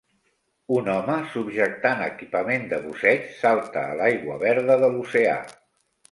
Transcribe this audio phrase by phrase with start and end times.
[0.75, 5.37] Un home, subjectant equipament de busseig, salta a l'aigua verda de l'oceà.